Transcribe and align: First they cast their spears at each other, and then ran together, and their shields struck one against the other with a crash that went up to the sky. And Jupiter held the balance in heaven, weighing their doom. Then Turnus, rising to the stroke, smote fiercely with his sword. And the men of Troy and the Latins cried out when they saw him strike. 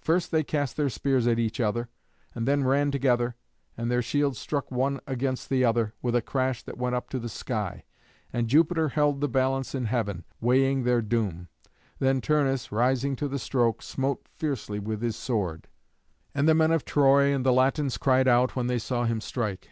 First 0.00 0.32
they 0.32 0.42
cast 0.42 0.76
their 0.76 0.88
spears 0.88 1.28
at 1.28 1.38
each 1.38 1.60
other, 1.60 1.88
and 2.34 2.44
then 2.44 2.64
ran 2.64 2.90
together, 2.90 3.36
and 3.76 3.88
their 3.88 4.02
shields 4.02 4.36
struck 4.36 4.68
one 4.72 4.98
against 5.06 5.48
the 5.48 5.64
other 5.64 5.94
with 6.02 6.16
a 6.16 6.22
crash 6.22 6.64
that 6.64 6.76
went 6.76 6.96
up 6.96 7.08
to 7.10 7.20
the 7.20 7.28
sky. 7.28 7.84
And 8.32 8.48
Jupiter 8.48 8.88
held 8.88 9.20
the 9.20 9.28
balance 9.28 9.72
in 9.72 9.84
heaven, 9.84 10.24
weighing 10.40 10.82
their 10.82 11.00
doom. 11.02 11.46
Then 12.00 12.20
Turnus, 12.20 12.72
rising 12.72 13.14
to 13.14 13.28
the 13.28 13.38
stroke, 13.38 13.80
smote 13.80 14.26
fiercely 14.36 14.80
with 14.80 15.02
his 15.02 15.14
sword. 15.14 15.68
And 16.34 16.48
the 16.48 16.54
men 16.56 16.72
of 16.72 16.84
Troy 16.84 17.32
and 17.32 17.46
the 17.46 17.52
Latins 17.52 17.96
cried 17.96 18.26
out 18.26 18.56
when 18.56 18.66
they 18.66 18.80
saw 18.80 19.04
him 19.04 19.20
strike. 19.20 19.68